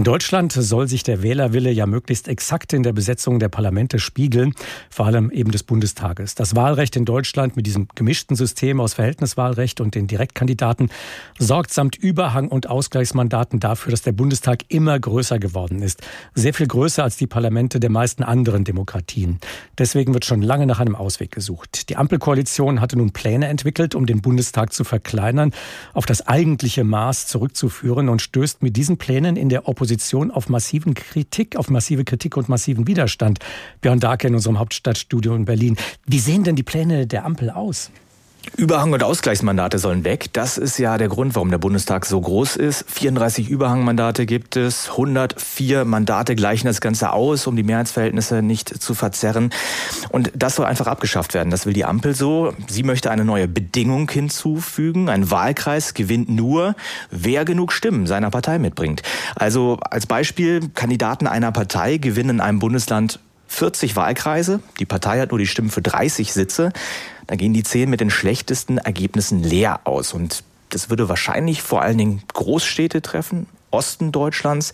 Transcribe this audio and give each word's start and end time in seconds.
In 0.00 0.04
Deutschland 0.04 0.50
soll 0.54 0.88
sich 0.88 1.02
der 1.02 1.22
Wählerwille 1.22 1.70
ja 1.70 1.84
möglichst 1.84 2.26
exakt 2.26 2.72
in 2.72 2.82
der 2.82 2.94
Besetzung 2.94 3.38
der 3.38 3.50
Parlamente 3.50 3.98
spiegeln, 3.98 4.54
vor 4.88 5.04
allem 5.04 5.30
eben 5.30 5.50
des 5.50 5.62
Bundestages. 5.62 6.34
Das 6.34 6.56
Wahlrecht 6.56 6.96
in 6.96 7.04
Deutschland 7.04 7.54
mit 7.54 7.66
diesem 7.66 7.86
gemischten 7.94 8.34
System 8.34 8.80
aus 8.80 8.94
Verhältniswahlrecht 8.94 9.78
und 9.78 9.94
den 9.94 10.06
Direktkandidaten 10.06 10.88
sorgt 11.38 11.74
samt 11.74 11.96
Überhang 11.96 12.48
und 12.48 12.66
Ausgleichsmandaten 12.66 13.60
dafür, 13.60 13.90
dass 13.90 14.00
der 14.00 14.12
Bundestag 14.12 14.64
immer 14.68 14.98
größer 14.98 15.38
geworden 15.38 15.82
ist. 15.82 16.00
Sehr 16.32 16.54
viel 16.54 16.66
größer 16.66 17.04
als 17.04 17.18
die 17.18 17.26
Parlamente 17.26 17.78
der 17.78 17.90
meisten 17.90 18.22
anderen 18.22 18.64
Demokratien. 18.64 19.38
Deswegen 19.76 20.14
wird 20.14 20.24
schon 20.24 20.40
lange 20.40 20.64
nach 20.64 20.80
einem 20.80 20.96
Ausweg 20.96 21.30
gesucht. 21.30 21.90
Die 21.90 21.98
Ampelkoalition 21.98 22.80
hatte 22.80 22.96
nun 22.96 23.10
Pläne 23.10 23.48
entwickelt, 23.48 23.94
um 23.94 24.06
den 24.06 24.22
Bundestag 24.22 24.72
zu 24.72 24.82
verkleinern, 24.82 25.52
auf 25.92 26.06
das 26.06 26.26
eigentliche 26.26 26.84
Maß 26.84 27.26
zurückzuführen 27.26 28.08
und 28.08 28.22
stößt 28.22 28.62
mit 28.62 28.78
diesen 28.78 28.96
Plänen 28.96 29.36
in 29.36 29.50
der 29.50 29.68
Opposition 29.68 29.89
auf 30.30 30.48
massiven 30.48 30.94
Kritik, 30.94 31.56
auf 31.56 31.70
massive 31.70 32.04
Kritik 32.04 32.36
und 32.36 32.48
massiven 32.48 32.86
Widerstand. 32.86 33.38
Björn 33.80 34.00
Darke 34.00 34.28
in 34.28 34.34
unserem 34.34 34.58
Hauptstadtstudio 34.58 35.34
in 35.34 35.44
Berlin. 35.44 35.76
Wie 36.06 36.18
sehen 36.18 36.44
denn 36.44 36.56
die 36.56 36.62
Pläne 36.62 37.06
der 37.06 37.24
Ampel 37.24 37.50
aus? 37.50 37.90
Überhang- 38.56 38.92
und 38.92 39.02
Ausgleichsmandate 39.02 39.78
sollen 39.78 40.04
weg. 40.04 40.32
Das 40.32 40.58
ist 40.58 40.78
ja 40.78 40.98
der 40.98 41.08
Grund, 41.08 41.34
warum 41.34 41.50
der 41.50 41.58
Bundestag 41.58 42.06
so 42.06 42.20
groß 42.20 42.56
ist. 42.56 42.84
34 42.88 43.48
Überhangmandate 43.48 44.26
gibt 44.26 44.56
es. 44.56 44.90
104 44.90 45.84
Mandate 45.84 46.34
gleichen 46.34 46.66
das 46.66 46.80
Ganze 46.80 47.12
aus, 47.12 47.46
um 47.46 47.56
die 47.56 47.62
Mehrheitsverhältnisse 47.62 48.42
nicht 48.42 48.68
zu 48.68 48.94
verzerren. 48.94 49.50
Und 50.10 50.32
das 50.34 50.56
soll 50.56 50.66
einfach 50.66 50.86
abgeschafft 50.86 51.34
werden. 51.34 51.50
Das 51.50 51.66
will 51.66 51.72
die 51.72 51.84
Ampel 51.84 52.14
so. 52.14 52.52
Sie 52.68 52.82
möchte 52.82 53.10
eine 53.10 53.24
neue 53.24 53.48
Bedingung 53.48 54.10
hinzufügen. 54.10 55.08
Ein 55.08 55.30
Wahlkreis 55.30 55.94
gewinnt 55.94 56.28
nur, 56.28 56.74
wer 57.10 57.44
genug 57.44 57.72
Stimmen 57.72 58.06
seiner 58.06 58.30
Partei 58.30 58.58
mitbringt. 58.58 59.02
Also 59.36 59.78
als 59.82 60.06
Beispiel, 60.06 60.68
Kandidaten 60.74 61.26
einer 61.26 61.52
Partei 61.52 61.98
gewinnen 61.98 62.30
in 62.30 62.40
einem 62.40 62.58
Bundesland 62.58 63.20
40 63.50 63.96
Wahlkreise. 63.96 64.60
Die 64.78 64.86
Partei 64.86 65.18
hat 65.18 65.30
nur 65.30 65.38
die 65.38 65.46
Stimmen 65.46 65.70
für 65.70 65.82
30 65.82 66.32
Sitze. 66.32 66.72
Da 67.26 67.34
gehen 67.34 67.52
die 67.52 67.64
10 67.64 67.90
mit 67.90 68.00
den 68.00 68.08
schlechtesten 68.08 68.78
Ergebnissen 68.78 69.42
leer 69.42 69.80
aus. 69.84 70.12
Und 70.12 70.44
das 70.70 70.88
würde 70.88 71.08
wahrscheinlich 71.08 71.60
vor 71.60 71.82
allen 71.82 71.98
Dingen 71.98 72.22
Großstädte 72.32 73.02
treffen, 73.02 73.46
Osten 73.72 74.12
Deutschlands. 74.12 74.70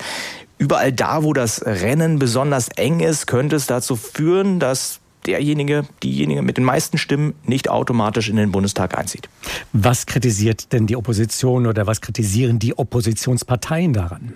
Überall 0.59 0.92
da, 0.92 1.23
wo 1.25 1.33
das 1.33 1.65
Rennen 1.65 2.19
besonders 2.19 2.69
eng 2.69 3.00
ist, 3.00 3.27
könnte 3.27 3.56
es 3.56 3.67
dazu 3.67 3.97
führen, 3.97 4.61
dass 4.61 5.00
derjenige, 5.25 5.84
diejenige 6.03 6.43
mit 6.43 6.59
den 6.59 6.65
meisten 6.65 6.98
Stimmen 6.98 7.34
nicht 7.45 7.70
automatisch 7.70 8.28
in 8.28 8.37
den 8.37 8.53
Bundestag 8.53 8.97
einzieht. 8.97 9.28
Was 9.72 10.05
kritisiert 10.06 10.72
denn 10.72 10.87
die 10.87 10.97
Opposition 10.97 11.67
oder 11.67 11.87
was 11.87 12.03
kritisieren 12.03 12.59
die 12.59 12.77
Oppositionsparteien 12.77 13.95
daran? 13.95 14.34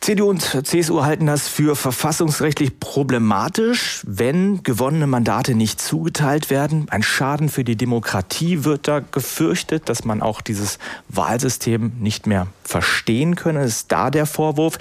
CDU 0.00 0.30
und 0.30 0.40
CSU 0.66 1.02
halten 1.02 1.26
das 1.26 1.48
für 1.48 1.76
verfassungsrechtlich 1.76 2.80
problematisch, 2.80 4.02
wenn 4.06 4.62
gewonnene 4.62 5.06
Mandate 5.06 5.54
nicht 5.54 5.80
zugeteilt 5.80 6.50
werden. 6.50 6.86
Ein 6.90 7.02
Schaden 7.02 7.48
für 7.48 7.64
die 7.64 7.76
Demokratie 7.76 8.64
wird 8.64 8.88
da 8.88 9.00
gefürchtet, 9.00 9.88
dass 9.88 10.04
man 10.04 10.22
auch 10.22 10.40
dieses 10.40 10.78
Wahlsystem 11.08 11.92
nicht 11.98 12.26
mehr 12.26 12.46
verstehen 12.62 13.34
könne. 13.36 13.64
Ist 13.64 13.90
da 13.92 14.10
der 14.10 14.26
Vorwurf. 14.26 14.78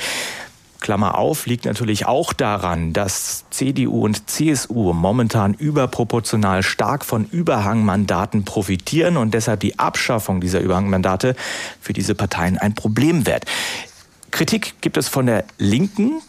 Klammer 0.79 1.17
auf, 1.17 1.47
liegt 1.47 1.65
natürlich 1.65 2.05
auch 2.05 2.33
daran, 2.33 2.93
dass 2.93 3.45
CDU 3.49 4.05
und 4.05 4.29
CSU 4.29 4.93
momentan 4.93 5.53
überproportional 5.53 6.63
stark 6.63 7.03
von 7.03 7.25
Überhangmandaten 7.25 8.45
profitieren 8.45 9.17
und 9.17 9.33
deshalb 9.33 9.59
die 9.61 9.79
Abschaffung 9.79 10.39
dieser 10.39 10.61
Überhangmandate 10.61 11.35
für 11.81 11.93
diese 11.93 12.15
Parteien 12.15 12.57
ein 12.57 12.75
Problem 12.75 13.25
wird. 13.25 13.45
Kritik 14.31 14.75
gibt 14.81 14.97
es 14.97 15.08
von 15.08 15.25
der 15.25 15.45
Linken. 15.58 16.22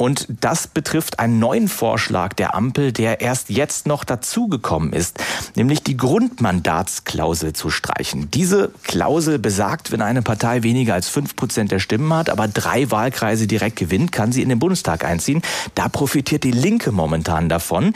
Und 0.00 0.28
das 0.40 0.66
betrifft 0.66 1.18
einen 1.18 1.38
neuen 1.38 1.68
Vorschlag 1.68 2.32
der 2.32 2.54
Ampel, 2.54 2.90
der 2.90 3.20
erst 3.20 3.50
jetzt 3.50 3.86
noch 3.86 4.02
dazugekommen 4.02 4.94
ist, 4.94 5.18
nämlich 5.56 5.82
die 5.82 5.98
Grundmandatsklausel 5.98 7.52
zu 7.52 7.68
streichen. 7.68 8.30
Diese 8.30 8.70
Klausel 8.82 9.38
besagt, 9.38 9.92
wenn 9.92 10.00
eine 10.00 10.22
Partei 10.22 10.62
weniger 10.62 10.94
als 10.94 11.10
fünf 11.10 11.36
Prozent 11.36 11.70
der 11.70 11.80
Stimmen 11.80 12.14
hat, 12.14 12.30
aber 12.30 12.48
drei 12.48 12.90
Wahlkreise 12.90 13.46
direkt 13.46 13.76
gewinnt, 13.76 14.10
kann 14.10 14.32
sie 14.32 14.40
in 14.40 14.48
den 14.48 14.58
Bundestag 14.58 15.04
einziehen. 15.04 15.42
Da 15.74 15.90
profitiert 15.90 16.44
die 16.44 16.50
Linke 16.50 16.92
momentan 16.92 17.50
davon. 17.50 17.92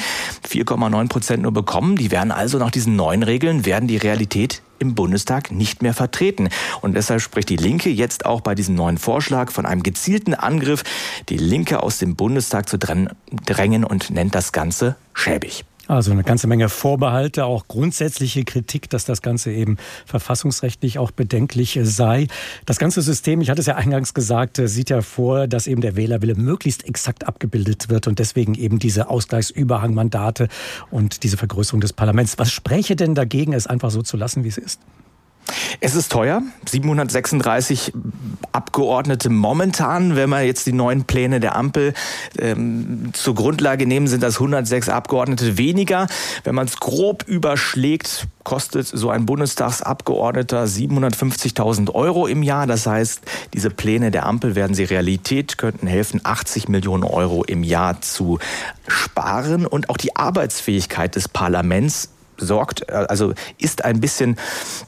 4,9 0.46 1.08
Prozent 1.08 1.42
nur 1.42 1.52
bekommen. 1.52 1.96
Die 1.96 2.10
werden 2.10 2.32
also 2.32 2.58
nach 2.58 2.70
diesen 2.70 2.96
neuen 2.96 3.22
Regeln, 3.22 3.64
werden 3.64 3.88
die 3.88 3.96
Realität 3.96 4.60
im 4.78 4.94
Bundestag 4.94 5.50
nicht 5.50 5.82
mehr 5.82 5.94
vertreten. 5.94 6.48
Und 6.80 6.94
deshalb 6.94 7.20
spricht 7.20 7.48
die 7.48 7.56
Linke 7.56 7.90
jetzt 7.90 8.26
auch 8.26 8.40
bei 8.40 8.54
diesem 8.54 8.74
neuen 8.74 8.98
Vorschlag 8.98 9.50
von 9.50 9.66
einem 9.66 9.82
gezielten 9.82 10.34
Angriff, 10.34 10.84
die 11.28 11.38
Linke 11.38 11.82
aus 11.82 11.98
dem 11.98 12.16
Bundestag 12.16 12.68
zu 12.68 12.78
drängen 12.78 13.84
und 13.84 14.10
nennt 14.10 14.34
das 14.34 14.52
Ganze 14.52 14.96
schäbig. 15.12 15.64
Also 15.86 16.12
eine 16.12 16.24
ganze 16.24 16.46
Menge 16.46 16.68
Vorbehalte, 16.68 17.44
auch 17.44 17.68
grundsätzliche 17.68 18.44
Kritik, 18.44 18.88
dass 18.88 19.04
das 19.04 19.20
Ganze 19.20 19.52
eben 19.52 19.76
verfassungsrechtlich 20.06 20.98
auch 20.98 21.10
bedenklich 21.10 21.78
sei. 21.82 22.26
Das 22.64 22.78
ganze 22.78 23.02
System, 23.02 23.40
ich 23.40 23.50
hatte 23.50 23.60
es 23.60 23.66
ja 23.66 23.76
eingangs 23.76 24.14
gesagt, 24.14 24.60
sieht 24.64 24.88
ja 24.90 25.02
vor, 25.02 25.46
dass 25.46 25.66
eben 25.66 25.82
der 25.82 25.96
Wählerwille 25.96 26.36
möglichst 26.36 26.86
exakt 26.86 27.26
abgebildet 27.26 27.90
wird 27.90 28.06
und 28.06 28.18
deswegen 28.18 28.54
eben 28.54 28.78
diese 28.78 29.10
Ausgleichsüberhangmandate 29.10 30.48
und 30.90 31.22
diese 31.22 31.36
Vergrößerung 31.36 31.80
des 31.80 31.92
Parlaments. 31.92 32.38
Was 32.38 32.50
spräche 32.50 32.96
denn 32.96 33.14
dagegen, 33.14 33.52
es 33.52 33.66
einfach 33.66 33.90
so 33.90 34.02
zu 34.02 34.16
lassen, 34.16 34.44
wie 34.44 34.48
es 34.48 34.58
ist? 34.58 34.80
Es 35.80 35.94
ist 35.94 36.10
teuer, 36.10 36.42
736 36.66 37.92
Abgeordnete 38.52 39.30
momentan. 39.30 40.16
Wenn 40.16 40.30
wir 40.30 40.42
jetzt 40.42 40.66
die 40.66 40.72
neuen 40.72 41.04
Pläne 41.04 41.40
der 41.40 41.56
Ampel 41.56 41.92
ähm, 42.38 43.10
zur 43.12 43.34
Grundlage 43.34 43.86
nehmen, 43.86 44.06
sind 44.06 44.22
das 44.22 44.36
106 44.36 44.88
Abgeordnete 44.88 45.58
weniger. 45.58 46.06
Wenn 46.44 46.54
man 46.54 46.66
es 46.66 46.78
grob 46.78 47.24
überschlägt, 47.26 48.26
kostet 48.44 48.86
so 48.86 49.10
ein 49.10 49.26
Bundestagsabgeordneter 49.26 50.64
750.000 50.64 51.92
Euro 51.94 52.26
im 52.26 52.42
Jahr. 52.42 52.66
Das 52.66 52.86
heißt, 52.86 53.22
diese 53.52 53.70
Pläne 53.70 54.10
der 54.10 54.26
Ampel 54.26 54.54
werden 54.54 54.74
sie 54.74 54.84
Realität, 54.84 55.58
könnten 55.58 55.86
helfen, 55.86 56.20
80 56.22 56.68
Millionen 56.68 57.04
Euro 57.04 57.42
im 57.44 57.64
Jahr 57.64 58.00
zu 58.00 58.38
sparen. 58.86 59.66
Und 59.66 59.90
auch 59.90 59.96
die 59.96 60.14
Arbeitsfähigkeit 60.14 61.16
des 61.16 61.28
Parlaments 61.28 62.10
sorgt, 62.44 62.88
äh, 62.88 62.92
also 62.92 63.34
ist 63.58 63.84
ein 63.84 64.00
bisschen 64.00 64.36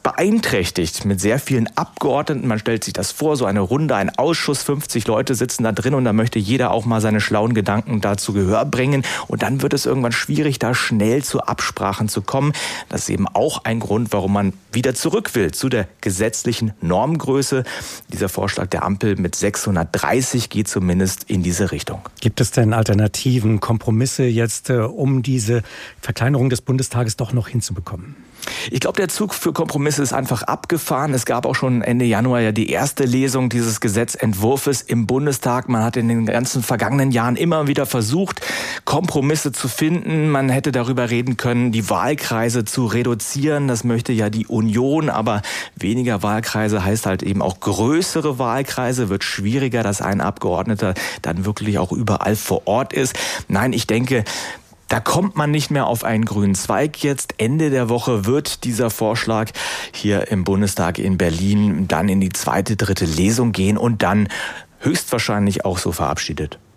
beeinträchtigt 0.03 1.05
mit 1.05 1.19
sehr 1.19 1.39
vielen 1.39 1.67
Abgeordneten. 1.75 2.47
Man 2.47 2.59
stellt 2.59 2.83
sich 2.83 2.93
das 2.93 3.11
vor, 3.11 3.35
so 3.35 3.45
eine 3.45 3.61
Runde, 3.61 3.95
ein 3.95 4.17
Ausschuss, 4.17 4.63
50 4.63 5.07
Leute 5.07 5.35
sitzen 5.35 5.63
da 5.63 5.71
drin 5.71 5.93
und 5.93 6.05
da 6.05 6.13
möchte 6.13 6.39
jeder 6.39 6.71
auch 6.71 6.85
mal 6.85 7.01
seine 7.01 7.21
schlauen 7.21 7.53
Gedanken 7.53 8.01
dazu 8.01 8.33
Gehör 8.33 8.65
bringen. 8.65 9.03
Und 9.27 9.43
dann 9.43 9.61
wird 9.61 9.73
es 9.73 9.85
irgendwann 9.85 10.11
schwierig, 10.11 10.59
da 10.59 10.73
schnell 10.73 11.23
zu 11.23 11.41
Absprachen 11.41 12.09
zu 12.09 12.21
kommen. 12.21 12.53
Das 12.89 13.01
ist 13.01 13.09
eben 13.09 13.27
auch 13.27 13.63
ein 13.63 13.79
Grund, 13.79 14.11
warum 14.11 14.33
man 14.33 14.53
wieder 14.71 14.95
zurück 14.95 15.35
will 15.35 15.51
zu 15.51 15.69
der 15.69 15.87
gesetzlichen 16.01 16.73
Normgröße. 16.81 17.63
Dieser 18.11 18.29
Vorschlag 18.29 18.67
der 18.67 18.83
Ampel 18.83 19.15
mit 19.15 19.35
630 19.35 20.49
geht 20.49 20.67
zumindest 20.67 21.23
in 21.29 21.43
diese 21.43 21.71
Richtung. 21.71 22.01
Gibt 22.21 22.41
es 22.41 22.51
denn 22.51 22.73
Alternativen, 22.73 23.59
Kompromisse 23.59 24.23
jetzt, 24.23 24.69
äh, 24.69 24.77
um 24.77 25.23
diese 25.23 25.63
Verkleinerung 26.01 26.49
des 26.49 26.61
Bundestages 26.61 27.17
doch 27.17 27.33
noch 27.47 27.51
hinzubekommen? 27.51 28.15
Ich 28.71 28.79
glaube, 28.79 28.97
der 28.97 29.09
Zug 29.09 29.33
für 29.33 29.51
Kompromisse 29.51 30.01
ist 30.01 30.13
einfach 30.13 30.43
abgefahren. 30.43 31.13
Es 31.13 31.25
gab 31.25 31.45
auch 31.45 31.55
schon 31.55 31.81
Ende 31.81 32.05
Januar 32.05 32.39
ja 32.39 32.51
die 32.53 32.69
erste 32.69 33.03
Lesung 33.03 33.49
dieses 33.49 33.81
Gesetzentwurfs 33.81 34.81
im 34.81 35.05
Bundestag. 35.05 35.67
Man 35.67 35.83
hat 35.83 35.97
in 35.97 36.07
den 36.07 36.25
ganzen 36.25 36.63
vergangenen 36.63 37.11
Jahren 37.11 37.35
immer 37.35 37.67
wieder 37.67 37.85
versucht, 37.85 38.41
Kompromisse 38.85 39.51
zu 39.51 39.67
finden. 39.67 40.29
Man 40.29 40.47
hätte 40.47 40.71
darüber 40.71 41.09
reden 41.09 41.35
können, 41.35 41.73
die 41.73 41.89
Wahlkreise 41.89 42.63
zu 42.63 42.85
reduzieren. 42.85 43.67
Das 43.67 43.83
möchte 43.83 44.13
ja 44.13 44.29
die 44.29 44.47
Union, 44.47 45.09
aber 45.09 45.41
weniger 45.75 46.23
Wahlkreise 46.23 46.85
heißt 46.85 47.05
halt 47.05 47.23
eben 47.23 47.41
auch 47.41 47.59
größere 47.59 48.39
Wahlkreise. 48.39 49.09
Wird 49.09 49.25
schwieriger, 49.25 49.83
dass 49.83 50.01
ein 50.01 50.21
Abgeordneter 50.21 50.93
dann 51.21 51.45
wirklich 51.45 51.79
auch 51.79 51.91
überall 51.91 52.37
vor 52.37 52.65
Ort 52.65 52.93
ist. 52.93 53.13
Nein, 53.49 53.73
ich 53.73 53.87
denke, 53.87 54.23
da 54.87 54.99
kommt 54.99 55.35
man 55.35 55.51
nicht 55.51 55.69
mehr 55.69 55.87
auf 55.87 56.03
einen 56.03 56.25
grünen 56.25 56.55
Zweig 56.55 57.03
jetzt. 57.03 57.35
Ende 57.37 57.69
der 57.69 57.89
Woche 57.89 58.25
wird 58.25 58.63
dieser 58.63 58.89
Vorschlag 58.89 59.51
hier 59.93 60.31
im 60.31 60.43
Bundestag 60.43 60.97
in 60.99 61.17
Berlin 61.17 61.87
dann 61.87 62.09
in 62.09 62.21
die 62.21 62.29
zweite, 62.29 62.75
dritte 62.75 63.05
Lesung 63.05 63.51
gehen 63.51 63.77
und 63.77 64.03
dann 64.03 64.29
höchstwahrscheinlich 64.79 65.65
auch 65.65 65.77
so 65.77 65.91
verabschiedet. 65.91 66.59